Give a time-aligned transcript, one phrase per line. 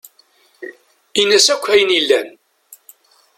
[1.21, 2.27] Ini-as akk ayen yellan.